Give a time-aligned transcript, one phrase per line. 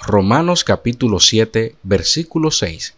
[0.00, 2.94] Romanos capítulo 7, versículo 6.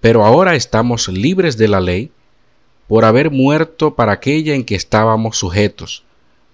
[0.00, 2.10] Pero ahora estamos libres de la ley
[2.88, 6.04] por haber muerto para aquella en que estábamos sujetos,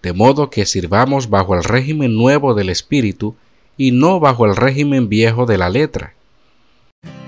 [0.03, 3.37] de modo que sirvamos bajo el régimen nuevo del Espíritu
[3.77, 6.15] y no bajo el régimen viejo de la letra.